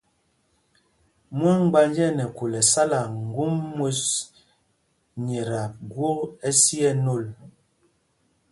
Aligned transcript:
Mwâmgbánj 1.37 1.95
ɛ 2.05 2.07
nɛ 2.17 2.25
khûl 2.35 2.53
ɛsala 2.61 2.99
ŋgum 3.27 3.53
mwes 3.75 4.01
nyɛ 5.25 5.41
ta 5.51 5.61
gwok 5.91 6.19
ɛsi 6.47 6.77
ɛ 6.89 6.91
nôl. 7.03 7.23